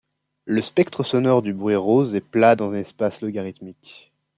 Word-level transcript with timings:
Le 0.45 0.63
spectre 0.63 1.03
sonore 1.03 1.43
du 1.43 1.53
bruit 1.53 1.75
rose 1.75 2.15
est 2.15 2.21
plat 2.21 2.55
dans 2.55 2.71
un 2.71 2.77
espace 2.77 3.21
logarithmique. 3.21 4.11